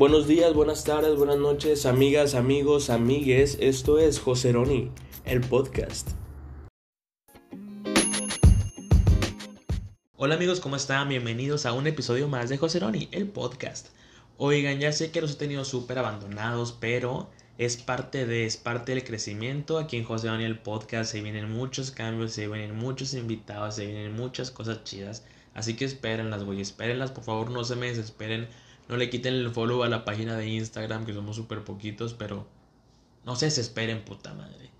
[0.00, 3.58] Buenos días, buenas tardes, buenas noches, amigas, amigos, amigues.
[3.60, 4.90] Esto es Joseroni,
[5.26, 6.12] el podcast.
[10.16, 11.10] Hola amigos, ¿cómo están?
[11.10, 13.88] Bienvenidos a un episodio más de Joseroni, el podcast.
[14.38, 17.28] Oigan, ya sé que los he tenido súper abandonados, pero
[17.58, 19.76] es parte de, es parte del crecimiento.
[19.76, 24.16] Aquí en Joseroni, el podcast, se vienen muchos cambios, se vienen muchos invitados, se vienen
[24.16, 25.26] muchas cosas chidas.
[25.52, 28.48] Así que espérenlas, güey, espérenlas, por favor, no se me desesperen.
[28.90, 32.48] No le quiten el follow a la página de Instagram, que somos súper poquitos, pero
[33.24, 34.70] no se desesperen, puta madre.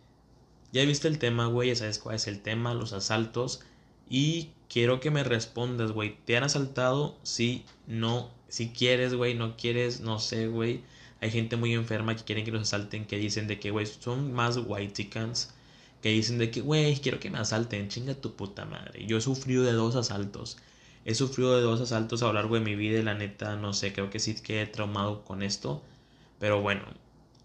[0.72, 3.60] Ya viste el tema, güey, ya sabes cuál es el tema, los asaltos.
[4.08, 6.16] Y quiero que me respondas, güey.
[6.24, 7.16] ¿Te han asaltado?
[7.22, 8.32] Sí, no.
[8.48, 10.82] Si quieres, güey, no quieres, no sé, güey.
[11.20, 14.32] Hay gente muy enferma que quieren que los asalten, que dicen de que, güey, son
[14.32, 15.08] más white.
[16.02, 19.06] Que dicen de que, güey, quiero que me asalten, chinga tu puta madre.
[19.06, 20.56] Yo he sufrido de dos asaltos.
[21.04, 23.72] He sufrido de dos asaltos a lo largo de mi vida y la neta, no
[23.72, 25.82] sé, creo que sí que he traumado con esto.
[26.38, 26.82] Pero bueno,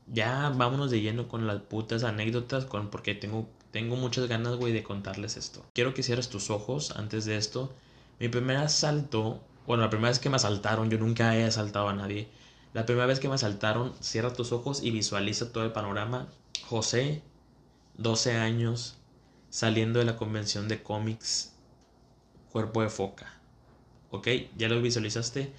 [0.08, 4.74] ya vámonos de lleno con las putas anécdotas, con, porque tengo, tengo muchas ganas, güey,
[4.74, 5.66] de contarles esto.
[5.74, 7.74] Quiero que cierres tus ojos antes de esto.
[8.20, 11.94] Mi primer asalto, bueno, la primera vez que me asaltaron, yo nunca he asaltado a
[11.94, 12.28] nadie.
[12.74, 16.28] La primera vez que me asaltaron, cierra tus ojos y visualiza todo el panorama.
[16.68, 17.22] José,
[17.98, 18.98] 12 años,
[19.50, 21.54] saliendo de la convención de cómics,
[22.52, 23.35] cuerpo de foca.
[24.16, 24.28] ¿Ok?
[24.58, 25.52] Ya lo visualizaste.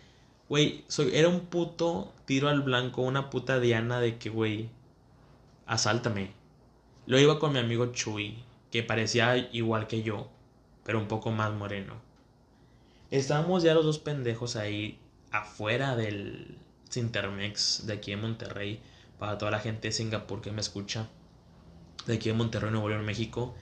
[0.48, 4.68] Güey, era un puto tiro al blanco, una puta diana de que, güey,
[5.66, 6.30] asáltame.
[7.06, 8.38] Lo iba con mi amigo Chuy,
[8.70, 10.28] que parecía igual que yo,
[10.84, 11.94] pero un poco más moreno.
[13.10, 14.98] Estábamos ya los dos pendejos ahí
[15.30, 16.58] afuera del
[16.90, 18.80] Sintermex de aquí en Monterrey,
[19.18, 21.08] para toda la gente de Singapur que me escucha,
[22.06, 23.54] de aquí en Monterrey, Nuevo León, México.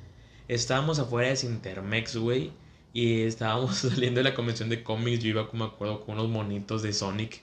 [0.48, 2.52] Estábamos afuera de Sintermex, güey
[2.94, 5.22] y estábamos saliendo de la convención de cómics.
[5.22, 7.42] Yo iba, como me acuerdo, con unos monitos de Sonic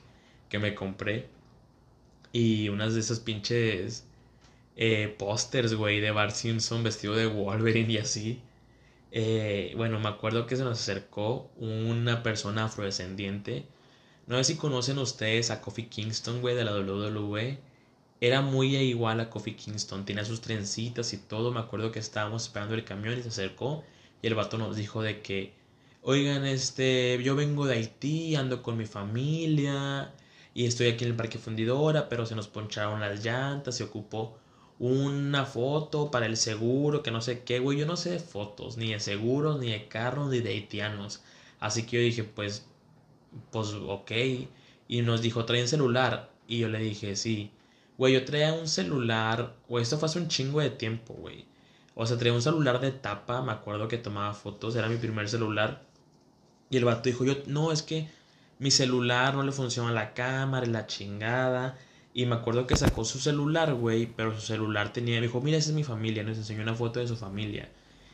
[0.50, 1.28] que me compré.
[2.34, 4.06] Y unas de esas pinches
[4.78, 8.42] eh, pósters, güey, de Bart Simpson vestido de Wolverine y así.
[9.12, 13.66] Eh, bueno, me acuerdo que se nos acercó una persona afrodescendiente.
[14.28, 17.60] No sé si conocen ustedes a Kofi Kingston, güey, de la WWE.
[18.22, 20.06] Era muy igual a Kofi Kingston.
[20.06, 21.52] Tenía sus trencitas y todo.
[21.52, 23.84] Me acuerdo que estábamos esperando el camión y se acercó
[24.22, 25.54] y el vato nos dijo de que,
[26.02, 30.14] oigan, este, yo vengo de Haití, ando con mi familia
[30.54, 34.38] y estoy aquí en el parque fundidora, pero se nos poncharon las llantas, se ocupó
[34.80, 38.78] una foto para el seguro, que no sé qué, güey, yo no sé de fotos,
[38.78, 41.22] ni de seguros, ni de carros, ni de haitianos.
[41.60, 42.66] Así que yo dije, pues,
[43.52, 44.12] pues, ok.
[44.88, 46.32] Y nos dijo, traen celular.
[46.48, 47.52] Y yo le dije, sí.
[47.98, 51.46] Güey, yo traía un celular, güey, esto fue hace un chingo de tiempo, güey.
[51.96, 55.28] O sea, traía un celular de tapa, me acuerdo que tomaba fotos, era mi primer
[55.30, 55.84] celular.
[56.70, 58.10] Y el vato dijo, yo, no, es que
[58.60, 61.78] mi celular no le funciona la cámara la chingada.
[62.14, 65.58] Y me acuerdo que sacó su celular, güey, pero su celular tenía, me dijo, mira,
[65.58, 67.70] esa es mi familia, nos enseñó una foto de su familia.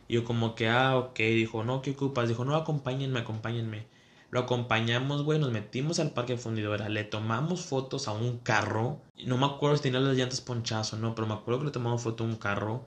[0.08, 2.30] Y yo como que, ah, ok, dijo, no, ¿qué ocupas?
[2.30, 3.88] Dijo, no, acompáñenme, acompáñenme.
[4.30, 9.00] Lo acompañamos, güey, nos metimos al parque fundidora, le tomamos fotos a un carro.
[9.26, 11.72] No me acuerdo si tenía las llantas ponchadas o no, pero me acuerdo que le
[11.72, 12.86] tomamos foto a un carro.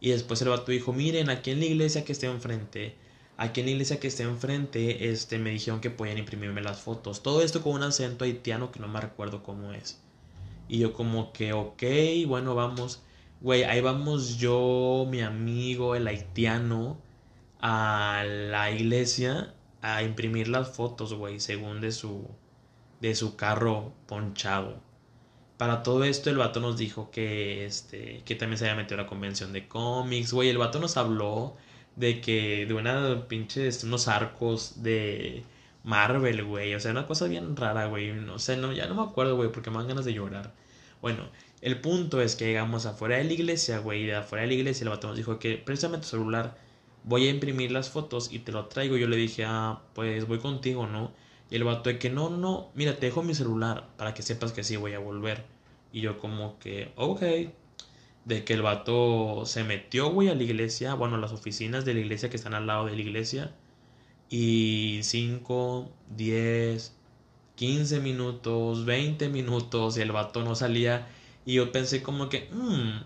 [0.00, 2.96] Y después el vato dijo, miren, aquí en la iglesia que está enfrente,
[3.36, 7.22] aquí en la iglesia que está enfrente, este, me dijeron que podían imprimirme las fotos.
[7.22, 10.00] Todo esto con un acento haitiano que no me recuerdo cómo es.
[10.68, 11.82] Y yo como que, ok,
[12.26, 13.02] bueno, vamos.
[13.40, 16.98] Güey, ahí vamos yo, mi amigo, el haitiano,
[17.60, 22.26] a la iglesia a imprimir las fotos, güey, según de su,
[23.00, 24.89] de su carro ponchado
[25.60, 29.02] para todo esto el vato nos dijo que este que también se había metido a
[29.04, 31.54] la convención de cómics, güey, el vato nos habló
[31.96, 35.44] de que de una pinche este, unos arcos de
[35.84, 39.02] Marvel, güey, o sea, una cosa bien rara, güey, no sé, no ya no me
[39.02, 40.54] acuerdo, güey, porque me dan ganas de llorar.
[41.02, 41.28] Bueno,
[41.60, 44.84] el punto es que llegamos afuera de la iglesia, güey, de afuera de la iglesia
[44.84, 46.56] el vato nos dijo que precisamente tu celular
[47.04, 48.96] voy a imprimir las fotos y te lo traigo.
[48.96, 51.12] Yo le dije, "Ah, pues voy contigo, ¿no?"
[51.50, 54.52] Y el vato de que no, no, mira, te dejo mi celular para que sepas
[54.52, 55.44] que sí voy a volver.
[55.92, 57.22] Y yo como que, ok.
[58.24, 61.94] De que el vato se metió, güey, a la iglesia, bueno, a las oficinas de
[61.94, 63.54] la iglesia que están al lado de la iglesia.
[64.28, 66.96] Y 5, 10,
[67.56, 71.08] 15 minutos, 20 minutos, y el vato no salía.
[71.44, 73.00] Y yo pensé como que, mmm,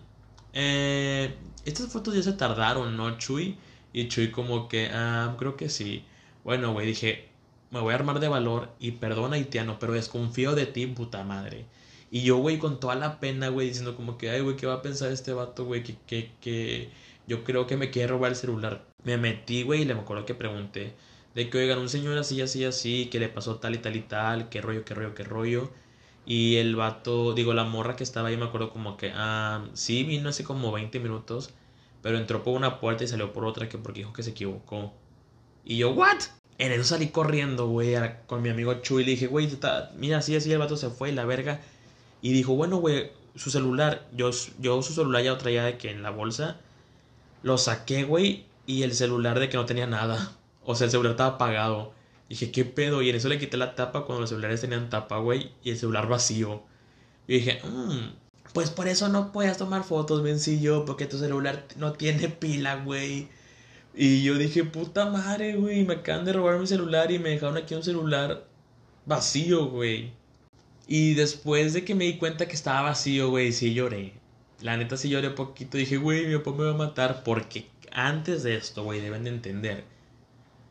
[1.64, 3.56] estas fotos ya se tardaron, ¿no, Chuy?
[3.92, 6.04] Y Chuy como que, ah, creo que sí.
[6.44, 7.28] Bueno, güey, dije,
[7.70, 11.66] me voy a armar de valor y perdón haitiano, pero desconfío de ti, puta madre.
[12.10, 14.74] Y yo, güey, con toda la pena, güey, diciendo como que, ay, güey, ¿qué va
[14.74, 15.82] a pensar este vato, güey?
[15.82, 16.90] Que, que, que
[17.26, 18.84] yo creo que me quiere robar el celular.
[19.04, 20.94] Me metí, güey, y le me acuerdo que pregunté
[21.34, 24.00] de que, oigan, un señor así, así, así, que le pasó tal y tal y
[24.02, 25.70] tal, qué rollo, qué rollo, qué rollo.
[26.26, 30.04] Y el vato, digo, la morra que estaba ahí me acuerdo como que, ah, sí,
[30.04, 31.50] vino hace como 20 minutos,
[32.02, 34.94] pero entró por una puerta y salió por otra que porque dijo que se equivocó.
[35.64, 36.18] Y yo, ¿what?
[36.58, 37.96] En eso salí corriendo, güey,
[38.26, 39.02] con mi amigo Chuy.
[39.02, 39.48] Y le dije, güey,
[39.96, 41.60] mira, así, así, el vato se fue, la verga.
[42.24, 45.90] Y dijo, bueno, güey, su celular, yo, yo su celular ya lo traía de que
[45.90, 46.56] en la bolsa.
[47.42, 50.32] Lo saqué, güey, y el celular de que no tenía nada.
[50.66, 51.92] O sea, el celular estaba apagado.
[52.30, 53.02] Dije, ¿qué pedo?
[53.02, 55.76] Y en eso le quité la tapa cuando los celulares tenían tapa, güey, y el
[55.76, 56.62] celular vacío.
[57.28, 58.14] Y dije, mmm,
[58.54, 63.28] pues por eso no puedes tomar fotos, vencillo, porque tu celular no tiene pila, güey.
[63.94, 67.58] Y yo dije, puta madre, güey, me acaban de robar mi celular y me dejaron
[67.58, 68.46] aquí un celular
[69.04, 70.23] vacío, güey.
[70.86, 74.12] Y después de que me di cuenta que estaba vacío, güey, sí lloré.
[74.60, 75.78] La neta sí lloré poquito.
[75.78, 77.22] Dije, güey, mi papá me va a matar.
[77.24, 79.84] Porque antes de esto, güey, deben de entender.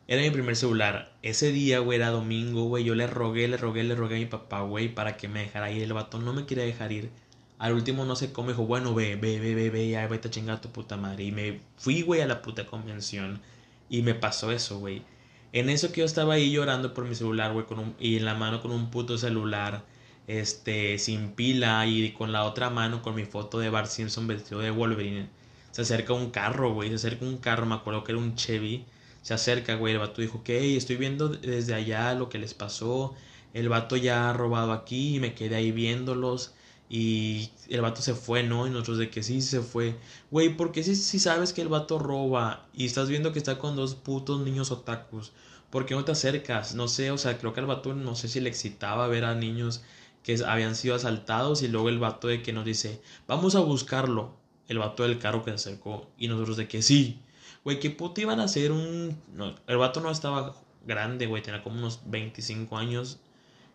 [0.06, 1.12] Era mi primer celular.
[1.22, 2.84] Ese día, güey, era domingo, güey.
[2.84, 5.70] Yo le rogué, le rogué, le rogué a mi papá, güey, para que me dejara
[5.72, 5.82] ir.
[5.82, 7.10] El vato no me quería dejar ir.
[7.58, 10.30] Al último no sé cómo dijo, bueno, ve, ve, ve, ve, ve, ya vete a
[10.30, 11.24] chingar a tu puta madre.
[11.24, 13.40] Y me fui, güey, a la puta convención.
[13.88, 15.02] Y me pasó eso, güey.
[15.52, 18.34] En eso que yo estaba ahí llorando por mi celular, güey, un, y en la
[18.34, 19.84] mano con un puto celular
[20.26, 24.60] este, sin pila y con la otra mano con mi foto de Bart Simpson vestido
[24.60, 25.28] de Wolverine.
[25.70, 28.84] Se acerca un carro, güey, se acerca un carro, me acuerdo que era un Chevy.
[29.22, 33.14] Se acerca, güey, el vato dijo, ok, estoy viendo desde allá lo que les pasó.
[33.54, 36.54] El vato ya ha robado aquí y me quedé ahí viéndolos.
[36.88, 38.66] Y el vato se fue, ¿no?
[38.66, 39.96] Y nosotros de que sí se fue.
[40.30, 43.58] Güey, ¿por qué si, si sabes que el vato roba y estás viendo que está
[43.58, 45.32] con dos putos niños otakus?
[45.70, 46.74] ¿Por qué no te acercas?
[46.74, 49.34] No sé, o sea, creo que al vato no sé si le excitaba ver a
[49.34, 49.82] niños
[50.24, 54.34] que habían sido asaltados y luego el vato de que nos dice, vamos a buscarlo.
[54.66, 57.20] El vato del carro que se acercó y nosotros de que sí.
[57.62, 59.14] Güey, ¿qué puto iban a hacer un...
[59.66, 60.56] El vato no estaba
[60.86, 63.18] grande, güey, tenía como unos 25 años.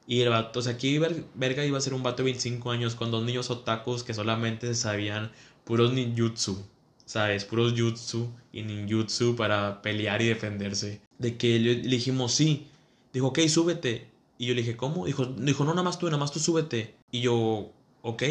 [0.07, 0.97] Y el vato, o sea, aquí
[1.35, 4.73] verga iba a ser un vato de 25 años con dos niños otakus que solamente
[4.73, 5.31] sabían
[5.65, 6.65] puros ninjutsu.
[7.05, 7.45] ¿Sabes?
[7.45, 11.01] Puros jutsu y ninjutsu para pelear y defenderse.
[11.19, 12.67] De que le dijimos sí.
[13.13, 14.08] Dijo, ok, súbete.
[14.39, 15.05] Y yo le dije, ¿cómo?
[15.05, 16.95] Dijo, dijo, no, nada más tú, nada más tú súbete.
[17.11, 18.23] Y yo, ok.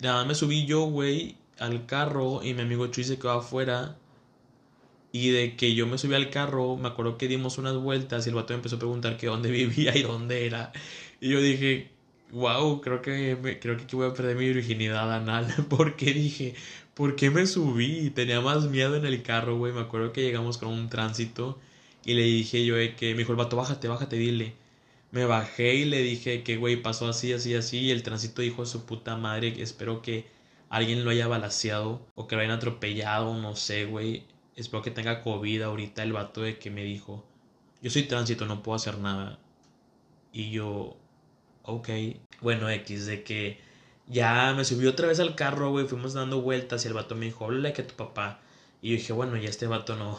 [0.00, 3.98] Nada más me subí yo, güey, al carro y mi amigo Chuy se quedó afuera.
[5.10, 8.28] Y de que yo me subí al carro, me acuerdo que dimos unas vueltas y
[8.28, 10.72] el vato me empezó a preguntar que dónde vivía y dónde era.
[11.20, 11.90] Y yo dije,
[12.30, 15.52] wow, creo que, creo que voy a perder mi virginidad anal.
[15.68, 16.54] Porque dije,
[16.94, 18.10] ¿por qué me subí?
[18.10, 19.72] Tenía más miedo en el carro, güey.
[19.72, 21.58] Me acuerdo que llegamos con un tránsito
[22.04, 24.54] y le dije yo que me dijo el vato, bájate, bájate, dile.
[25.10, 27.78] Me bajé y le dije que, güey, pasó así, así, así.
[27.78, 30.26] Y el tránsito dijo a su puta madre espero que
[30.68, 34.24] alguien lo haya balaseado o que lo hayan atropellado, no sé, güey.
[34.56, 37.24] Espero que tenga COVID ahorita el vato de que me dijo,
[37.82, 39.38] yo soy tránsito, no puedo hacer nada.
[40.32, 40.96] Y yo,
[41.64, 41.88] ok.
[42.40, 43.60] Bueno, X, de que
[44.06, 47.26] ya me subí otra vez al carro, güey, fuimos dando vueltas y el vato me
[47.26, 48.40] dijo, hola que tu papá.
[48.82, 50.18] Y yo dije, bueno, ya este vato no,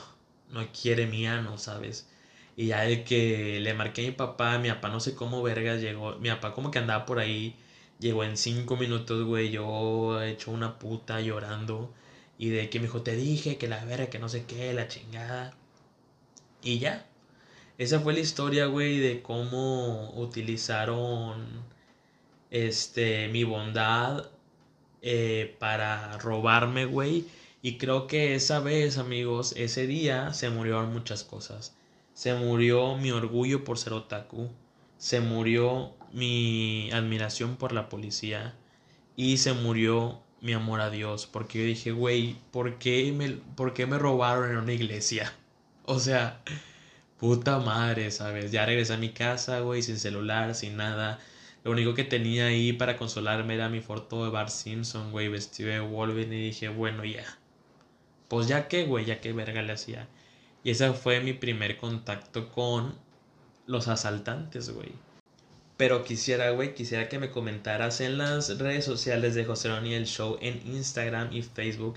[0.50, 2.08] no quiere mi ano, ¿sabes?
[2.56, 5.82] Y ya de que le marqué a mi papá, mi papá no sé cómo vergas
[5.82, 7.56] llegó, mi papá como que andaba por ahí,
[8.00, 11.94] llegó en cinco minutos, güey, yo he hecho una puta llorando.
[12.38, 14.88] Y de que me dijo, te dije que la verga, que no sé qué, la
[14.88, 15.54] chingada.
[16.64, 17.06] Y ya.
[17.78, 21.64] Esa fue la historia, güey, de cómo utilizaron
[22.52, 24.30] este mi bondad
[25.02, 27.26] eh, para robarme, güey.
[27.62, 31.76] Y creo que esa vez, amigos, ese día se murieron muchas cosas.
[32.14, 34.50] Se murió mi orgullo por ser otaku.
[34.98, 38.56] Se murió mi admiración por la policía.
[39.16, 41.28] Y se murió mi amor a Dios.
[41.28, 45.34] Porque yo dije, güey, ¿por, qué me, ¿por qué me robaron en una iglesia?
[45.84, 46.42] O sea,
[47.18, 48.52] puta madre, ¿sabes?
[48.52, 51.20] Ya regresé a mi casa, güey, sin celular, sin nada.
[51.64, 55.70] Lo único que tenía ahí para consolarme era mi foto de Bart Simpson, güey, vestido
[55.70, 56.36] de Wolverine.
[56.38, 57.26] Y dije, bueno, ya.
[58.28, 60.08] Pues ya que, güey, ya que verga le hacía.
[60.64, 62.94] Y ese fue mi primer contacto con
[63.66, 64.92] los asaltantes, güey.
[65.78, 70.38] Pero quisiera, güey, quisiera que me comentaras en las redes sociales de José el Show,
[70.40, 71.96] en Instagram y Facebook.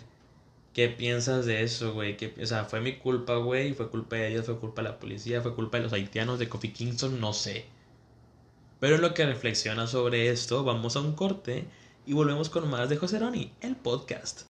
[0.73, 2.16] ¿Qué piensas de eso, güey?
[2.42, 3.75] O sea, fue mi culpa, güey.
[3.75, 6.49] Fue culpa de ellos, fue culpa de la policía, fue culpa de los haitianos, de
[6.49, 7.66] Kofi Kingston, no sé.
[8.80, 11.66] Pero en lo que reflexiona sobre esto, vamos a un corte
[12.06, 14.42] y volvemos con más de José Roni, el podcast.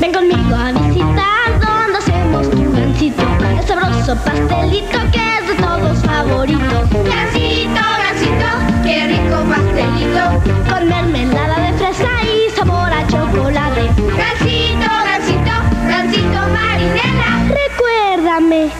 [0.00, 2.67] Ven conmigo a visitar donde hacemos
[3.00, 6.88] el sabroso pastelito que es de todos favorito.
[7.04, 13.82] Gancito, gancito, qué rico pastelito, con mermelada de fresa y sabor a chocolate.
[14.16, 15.54] Gancito, gancito,
[15.86, 18.70] gancito marinela, recuérdame.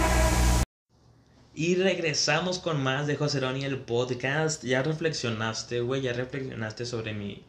[1.54, 4.64] Y regresamos con más de José Roni el podcast.
[4.64, 7.44] Ya reflexionaste, güey, ya reflexionaste sobre mi,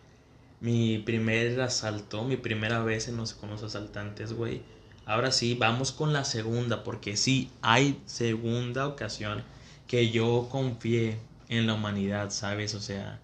[0.59, 4.61] mi primer asalto, mi primera vez en los, con los asaltantes, güey.
[5.09, 9.43] Ahora sí, vamos con la segunda, porque sí, hay segunda ocasión
[9.87, 12.75] que yo confié en la humanidad, ¿sabes?
[12.75, 13.19] O sea,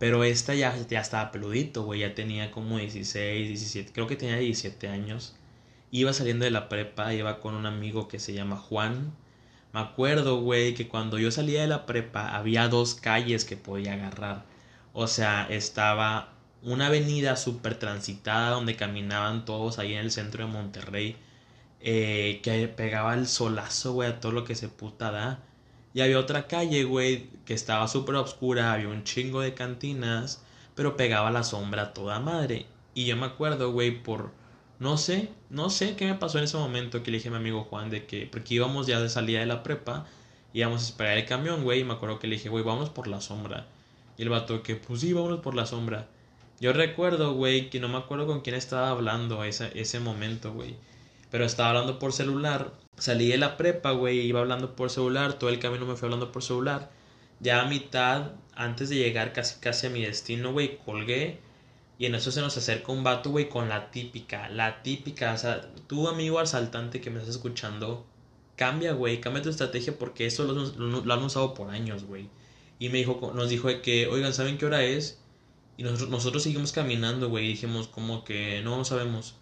[0.00, 4.38] pero esta ya, ya estaba peludito, güey, ya tenía como 16, 17, creo que tenía
[4.38, 5.36] 17 años.
[5.92, 9.14] Iba saliendo de la prepa, iba con un amigo que se llama Juan.
[9.72, 13.92] Me acuerdo, güey, que cuando yo salía de la prepa había dos calles que podía
[13.92, 14.44] agarrar.
[14.92, 20.52] O sea, estaba una avenida súper transitada donde caminaban todos ahí en el centro de
[20.52, 21.16] Monterrey.
[21.82, 25.42] Eh, que pegaba el solazo, güey, a todo lo que se puta da.
[25.94, 30.96] Y había otra calle, güey, que estaba súper oscura, había un chingo de cantinas, pero
[30.96, 32.66] pegaba la sombra toda madre.
[32.94, 34.32] Y yo me acuerdo, güey, por...
[34.78, 37.38] No sé, no sé qué me pasó en ese momento que le dije a mi
[37.38, 38.26] amigo Juan de que...
[38.26, 40.06] Porque íbamos ya de salida de la prepa,
[40.52, 43.06] íbamos a esperar el camión, güey, y me acuerdo que le dije, güey, vamos por
[43.08, 43.66] la sombra.
[44.16, 46.08] Y el vato que, pues sí, vámonos por la sombra.
[46.60, 50.76] Yo recuerdo, güey, que no me acuerdo con quién estaba hablando ese, ese momento, güey.
[51.30, 55.50] Pero estaba hablando por celular salí de la prepa, güey, iba hablando por celular, todo
[55.50, 56.90] el camino me fui hablando por celular.
[57.40, 61.40] Ya a mitad, antes de llegar casi casi a mi destino, güey, colgué.
[61.98, 65.38] Y en eso se nos acerca un vato, güey, con la típica, la típica, o
[65.38, 68.06] sea, tu amigo asaltante que me estás escuchando,
[68.56, 72.28] cambia, güey, cambia tu estrategia porque eso lo, han usado por años, güey.
[72.78, 75.19] Y me dijo, nos dijo que, oigan, ¿saben qué hora es?
[75.80, 79.36] Y nosotros, nosotros seguimos caminando, güey, y dijimos como que no, sabemos.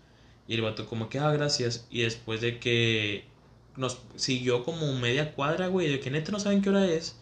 [0.47, 1.89] Y el vato como que, ah, gracias.
[1.91, 3.25] Y después de que
[3.75, 7.17] nos siguió como media cuadra, güey, de que neta no saben qué hora es.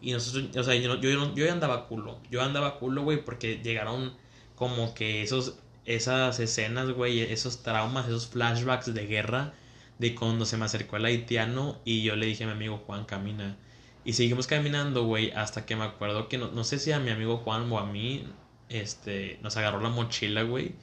[0.00, 2.18] Y nosotros, o sea, yo, yo, yo andaba culo.
[2.32, 4.14] Yo andaba culo, güey, porque llegaron
[4.56, 9.54] como que esos, esas escenas, güey, esos traumas, esos flashbacks de guerra,
[10.00, 13.04] de cuando se me acercó el haitiano y yo le dije a mi amigo Juan,
[13.04, 13.56] camina.
[14.04, 17.10] Y seguimos caminando, güey, hasta que me acuerdo que no, no sé si a mi
[17.10, 18.26] amigo Juan o a mí,
[18.68, 20.74] este, nos agarró la mochila, güey.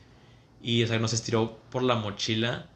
[0.62, 2.70] Y, o sea, nos estiró por la mochila.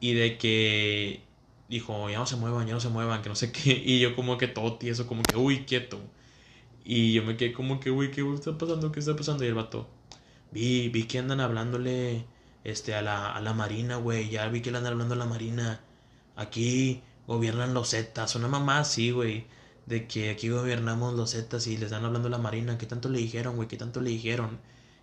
[0.00, 1.22] Y de que
[1.68, 3.72] dijo, ya no se muevan, ya no se muevan, que no sé qué.
[3.86, 6.00] Y yo como que todo tieso, como que, uy, quieto.
[6.84, 8.92] Y yo me quedé como que, uy, ¿qué está pasando?
[8.92, 9.44] ¿Qué está pasando?
[9.44, 9.88] Y el vato,
[10.52, 12.26] vi, vi que andan hablándole
[12.64, 14.28] este, a, la, a la marina, güey.
[14.30, 15.80] Ya vi que le andan hablando a la marina.
[16.36, 18.34] Aquí gobiernan los Zetas.
[18.36, 19.46] Una mamá así, güey.
[19.86, 22.78] De que aquí gobernamos los Zetas y les están hablando a la marina.
[22.78, 23.68] ¿Qué tanto le dijeron, güey?
[23.68, 24.58] ¿Qué tanto le dijeron?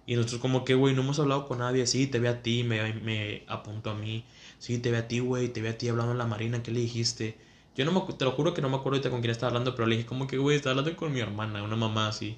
[0.05, 1.85] Y nosotros como que, güey, no hemos hablado con nadie.
[1.87, 4.25] Sí, te ve a ti, me, me a mí.
[4.59, 6.71] Sí, te ve a ti, güey, te ve a ti hablando en la marina, ¿qué
[6.71, 7.37] le dijiste?
[7.75, 9.75] Yo no me, te lo juro que no me acuerdo ahorita con quién estaba hablando,
[9.75, 12.37] pero le dije como que, güey, estaba hablando con mi hermana, una mamá así.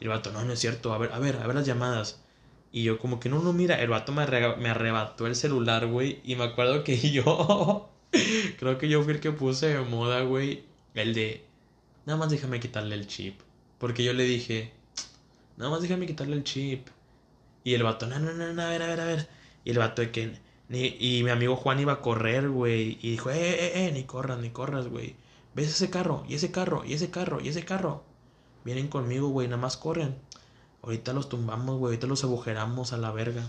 [0.00, 2.22] Y el vato, no, no es cierto, a ver, a ver, a ver las llamadas.
[2.72, 6.20] Y yo como que, no, no, mira, el vato me, me arrebató el celular, güey,
[6.24, 7.90] y me acuerdo que yo,
[8.58, 11.44] creo que yo fui el que puse de moda, güey, el de,
[12.10, 13.40] nada más déjame quitarle el chip.
[13.78, 14.72] Porque yo le dije,
[15.56, 16.88] nada más déjame quitarle el chip.
[17.62, 19.28] Y el vato, no, no, no, no, a ver, a ver, a ver.
[19.64, 20.36] Y el vato de que,
[20.68, 22.98] y mi amigo Juan iba a correr, güey.
[23.00, 25.14] Y dijo, eh, eh, eh, ni corras, ni corras, güey.
[25.54, 26.24] ¿Ves ese carro?
[26.28, 28.02] Y ese carro, y ese carro, y ese carro.
[28.64, 30.16] Vienen conmigo, güey, nada más corren.
[30.82, 33.48] Ahorita los tumbamos, güey, ahorita los agujeramos a la verga.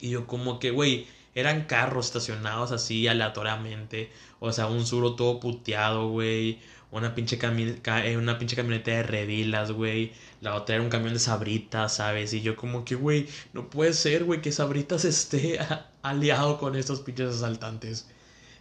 [0.00, 4.10] Y yo como que, güey, eran carros estacionados así aleatoriamente.
[4.38, 6.60] O sea, un suro todo puteado, güey
[6.94, 10.12] una pinche, eh, una pinche camioneta de redilas, güey.
[10.40, 12.32] La otra era un camión de sabritas, ¿sabes?
[12.34, 15.58] Y yo como que, güey, no puede ser, güey, que sabritas esté
[16.02, 18.08] aliado con estos pinches asaltantes.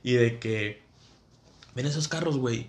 [0.03, 0.81] Y de que,
[1.75, 2.67] ven esos carros, güey.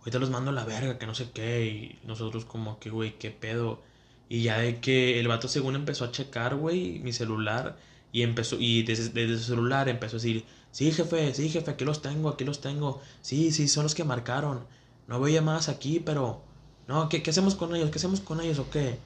[0.00, 1.66] Ahorita los mando a la verga, que no sé qué.
[1.66, 3.82] Y nosotros como que, güey, qué pedo.
[4.28, 7.76] Y ya de que el vato según empezó a checar, güey, mi celular.
[8.12, 11.84] Y empezó, y desde, desde su celular empezó a decir, sí, jefe, sí, jefe, aquí
[11.84, 13.02] los tengo, aquí los tengo.
[13.22, 14.66] Sí, sí, son los que marcaron
[15.06, 16.42] no veo llamadas aquí, pero...
[16.86, 17.90] No, ¿qué, ¿qué hacemos con ellos?
[17.90, 18.98] ¿Qué hacemos con ellos o qué?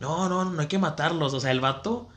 [0.00, 1.34] No, no, no hay que matarlos.
[1.34, 2.08] O sea, el vato...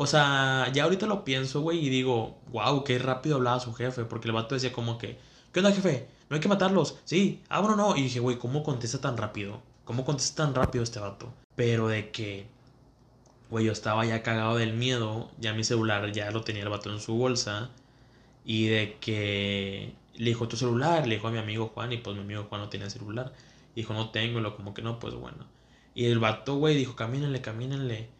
[0.00, 4.04] O sea, ya ahorita lo pienso, güey, y digo, wow, qué rápido hablaba su jefe,
[4.04, 5.18] porque el vato decía como que,
[5.52, 6.06] ¿qué onda, jefe?
[6.30, 6.98] No hay que matarlos.
[7.04, 7.96] Sí, ah, bueno, no.
[7.96, 9.60] Y dije, güey, ¿cómo contesta tan rápido?
[9.84, 11.32] ¿Cómo contesta tan rápido este vato?
[11.56, 12.46] Pero de que,
[13.50, 16.92] güey, yo estaba ya cagado del miedo, ya mi celular ya lo tenía el vato
[16.92, 17.70] en su bolsa,
[18.44, 22.16] y de que le dijo tu celular, le dijo a mi amigo Juan, y pues
[22.16, 23.32] mi amigo Juan no tenía celular.
[23.74, 25.46] dijo, no tengo, lo como que no, pues bueno.
[25.94, 28.10] Y el vato, güey, dijo, camínenle, camínenle.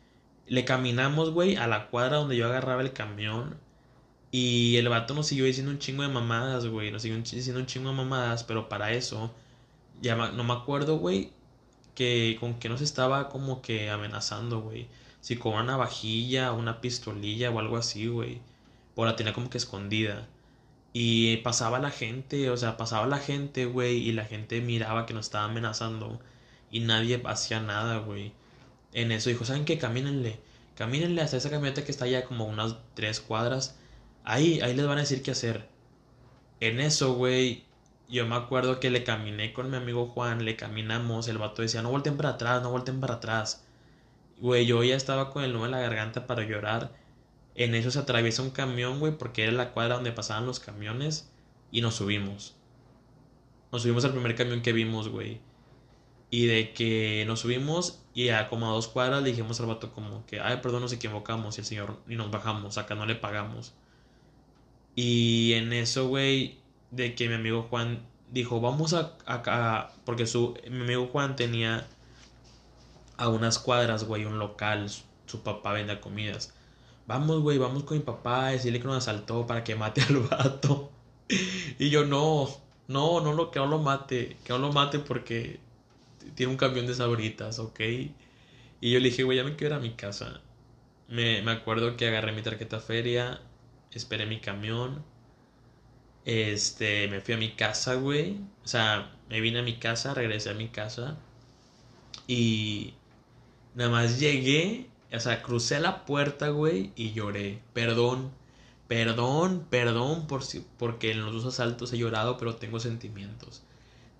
[0.47, 3.59] Le caminamos, güey, a la cuadra donde yo agarraba el camión.
[4.31, 6.91] Y el vato nos siguió diciendo un chingo de mamadas, güey.
[6.93, 9.33] Nos siguió diciendo un chingo de mamadas, pero para eso,
[10.03, 11.33] ya no me acuerdo, güey,
[11.95, 14.89] que con que nos estaba como que amenazando, güey.
[15.21, 18.41] Si con una navajilla, una pistolilla o algo así, güey.
[18.95, 20.29] O la tenía como que escondida.
[20.93, 25.15] Y pasaba la gente, o sea, pasaba la gente, güey, y la gente miraba que
[25.15, 26.21] nos estaba amenazando
[26.71, 28.33] y nadie hacía nada, güey.
[28.93, 29.79] En eso dijo, ¿saben qué?
[29.79, 30.41] Camínenle,
[30.77, 33.79] camínenle hasta esa camioneta que está allá como unas tres cuadras.
[34.25, 35.69] Ahí, ahí les van a decir qué hacer.
[36.61, 37.65] En eso, güey,
[38.09, 41.83] yo me acuerdo que le caminé con mi amigo Juan, le caminamos, el vato decía,
[41.83, 43.65] no volten para atrás, no volten para atrás.
[44.39, 46.93] Güey, yo ya estaba con el nudo en la garganta para llorar.
[47.59, 51.31] En eso se atraviesa un camión, güey, porque era la cuadra donde pasaban los camiones.
[51.71, 52.55] Y nos subimos.
[53.73, 55.41] Nos subimos al primer camión que vimos, güey.
[56.31, 59.93] Y de que nos subimos y a como a dos cuadras le dijimos al vato
[59.93, 61.59] como que, ay, perdón, nos equivocamos.
[61.59, 63.75] Y el señor, y nos bajamos, acá no le pagamos.
[64.95, 66.59] Y en eso, güey,
[66.93, 71.89] de que mi amigo Juan dijo, vamos a acá, porque su, mi amigo Juan tenía
[73.17, 74.89] a unas cuadras, güey, un local,
[75.27, 76.55] su, papá vende comidas.
[77.09, 80.19] Vamos, güey, vamos con mi papá a decirle que nos asaltó para que mate al
[80.19, 80.93] vato.
[81.79, 82.49] y yo, no,
[82.89, 85.59] no, no lo, que no lo mate, que no lo mate porque
[86.35, 87.81] tiene un camión de sabritas, ¿ok?
[88.81, 90.43] Y yo le dije, güey, ya me quiero ir a mi casa.
[91.09, 93.41] Me, me acuerdo que agarré mi tarjeta feria,
[93.93, 95.05] esperé mi camión,
[96.27, 98.39] este, me fui a mi casa, güey.
[98.65, 101.19] O sea, me vine a mi casa, regresé a mi casa.
[102.27, 102.95] Y
[103.75, 107.61] nada más llegué, o sea, crucé la puerta, güey, y lloré.
[107.73, 108.31] Perdón,
[108.89, 113.63] perdón, perdón por si, porque en los dos asaltos he llorado, pero tengo sentimientos.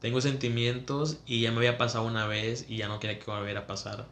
[0.01, 3.61] Tengo sentimientos y ya me había pasado una vez y ya no quería que volviera
[3.61, 4.07] a pasar.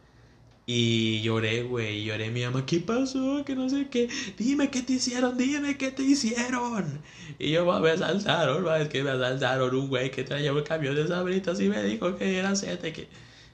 [0.69, 3.43] Y lloré, güey, lloré, mi mamá, ¿qué pasó?
[3.45, 7.01] Que no sé qué, dime qué te hicieron, dime qué te hicieron.
[7.39, 11.07] Y yo, me asaltaron, es que me asaltaron un güey que traía un camión de
[11.07, 13.07] sabritas y me dijo que era sete, que...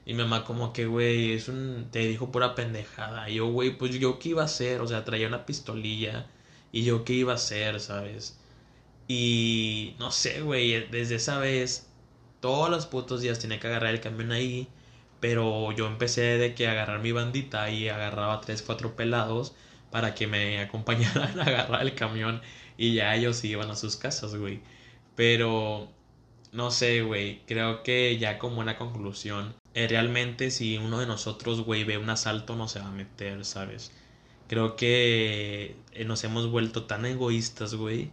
[0.06, 1.88] Y mi mamá como que, güey, es un...
[1.90, 3.28] te dijo pura pendejada.
[3.28, 6.26] Yo, güey, pues yo qué iba a hacer, o sea, traía una pistolilla.
[6.72, 8.38] Y yo qué iba a hacer, ¿sabes?
[9.08, 11.88] Y no sé, güey, desde esa vez,
[12.40, 14.68] todos los putos días tenía que agarrar el camión ahí
[15.24, 19.54] pero yo empecé de que agarrar mi bandita y agarraba tres, cuatro pelados
[19.90, 22.42] para que me acompañaran a agarrar el camión
[22.76, 24.60] y ya ellos iban a sus casas, güey.
[25.16, 25.88] Pero
[26.52, 31.62] no sé, güey, creo que ya como una conclusión, eh, realmente si uno de nosotros,
[31.62, 33.92] güey, ve un asalto no se va a meter, ¿sabes?
[34.48, 38.10] Creo que eh, nos hemos vuelto tan egoístas, güey,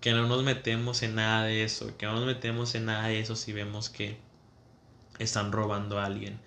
[0.00, 3.20] que no nos metemos en nada de eso, que no nos metemos en nada de
[3.20, 4.16] eso si vemos que
[5.18, 6.40] están robando a alguien.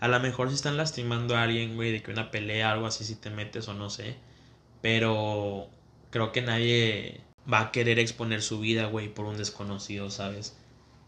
[0.00, 3.04] A lo mejor si están lastimando a alguien, güey, de que una pelea, algo así,
[3.04, 4.16] si te metes o no sé.
[4.82, 5.68] Pero
[6.10, 7.20] creo que nadie
[7.52, 10.56] va a querer exponer su vida, güey, por un desconocido, ¿sabes?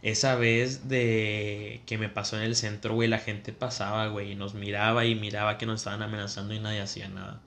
[0.03, 4.35] Esa vez de que me pasó en el centro, güey, la gente pasaba, güey, y
[4.35, 7.43] nos miraba y miraba que nos estaban amenazando y nadie hacía nada.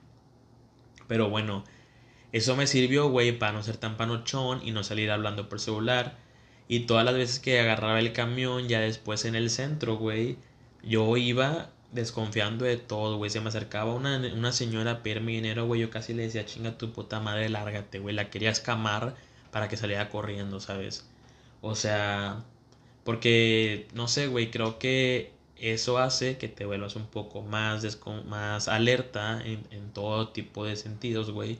[1.08, 1.64] Pero bueno,
[2.32, 6.16] eso me sirvió, güey, para no ser tan panochón y no salir hablando por celular.
[6.68, 10.38] Y todas las veces que agarraba el camión, ya después en el centro, güey,
[10.82, 13.30] yo iba desconfiando de todo, güey.
[13.30, 15.80] Se me acercaba una, una señora a pedirme dinero, güey.
[15.80, 18.14] Yo casi le decía, chinga tu puta madre, lárgate, güey.
[18.14, 19.14] La quería escamar
[19.50, 21.08] para que saliera corriendo, ¿sabes?
[21.66, 22.44] O sea,
[23.04, 28.68] porque, no sé, güey, creo que eso hace que te vuelvas un poco más, más
[28.68, 31.58] alerta en, en todo tipo de sentidos, güey.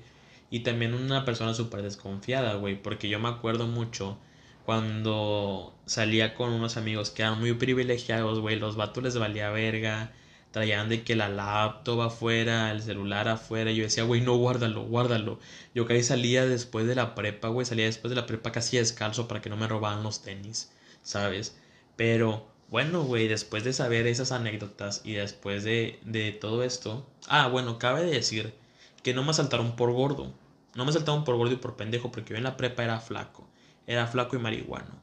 [0.50, 2.80] Y también una persona súper desconfiada, güey.
[2.80, 4.18] Porque yo me acuerdo mucho
[4.66, 10.12] cuando salía con unos amigos que eran muy privilegiados, güey, los vatos les valía verga,
[10.54, 15.38] traían de que la laptop afuera, el celular afuera, yo decía, güey, no, guárdalo, guárdalo.
[15.74, 19.28] Yo casi salía después de la prepa, güey, salía después de la prepa casi descalzo
[19.28, 21.58] para que no me robaran los tenis, ¿sabes?
[21.96, 27.48] Pero, bueno, güey, después de saber esas anécdotas y después de, de todo esto, ah,
[27.48, 28.54] bueno, cabe decir
[29.02, 30.32] que no me asaltaron por gordo,
[30.74, 33.44] no me asaltaron por gordo y por pendejo, porque yo en la prepa era flaco
[33.86, 35.02] era flaco y marihuano.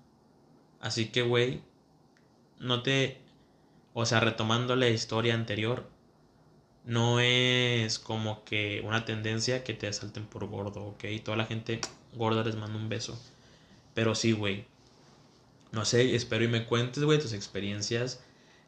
[0.80, 1.62] Así que, güey,
[2.60, 3.22] no te...
[3.94, 5.88] O sea, retomando la historia anterior,
[6.86, 11.06] no es como que una tendencia que te asalten por gordo, ¿ok?
[11.24, 11.82] Toda la gente
[12.16, 13.22] gorda les manda un beso.
[13.94, 14.66] Pero sí, güey.
[15.72, 18.24] No sé, espero y me cuentes, güey, tus experiencias.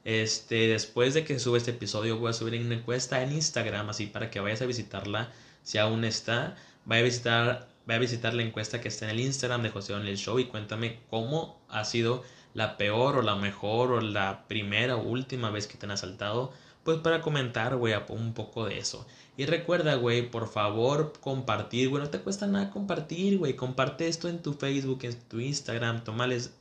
[0.05, 4.07] Este, después de que sube este episodio, voy a subir una encuesta en Instagram, así
[4.07, 5.31] para que vayas a visitarla
[5.63, 6.55] si aún está.
[6.86, 10.07] Vaya a visitar a visitar la encuesta que está en el Instagram de José Don
[10.07, 14.95] el Show y cuéntame cómo ha sido la peor o la mejor o la primera
[14.95, 16.51] o última vez que te han asaltado.
[16.83, 19.07] Pues para comentar, güey, un poco de eso.
[19.37, 22.03] Y recuerda, güey, por favor, compartir, güey.
[22.03, 23.55] No te cuesta nada compartir, güey.
[23.55, 26.03] Comparte esto en tu Facebook, en tu Instagram.
[26.03, 26.53] Tómales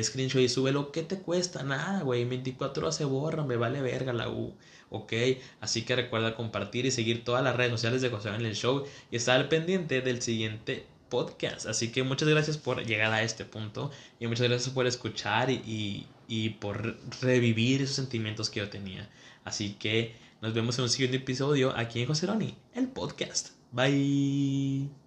[0.00, 0.92] screenshot y súbelo.
[0.92, 1.62] ¿Qué te cuesta?
[1.62, 2.24] Nada, güey.
[2.26, 4.54] 24 horas se borra, me vale verga la U.
[4.90, 5.12] ¿ok?
[5.60, 8.84] Así que recuerda compartir y seguir todas las redes sociales de José en el Show
[9.10, 11.66] y estar pendiente del siguiente podcast.
[11.66, 16.06] Así que muchas gracias por llegar a este punto y muchas gracias por escuchar y,
[16.28, 19.10] y por revivir esos sentimientos que yo tenía.
[19.44, 23.50] Así que nos vemos en un siguiente episodio aquí en Joseroni, el podcast.
[23.72, 24.99] Bye.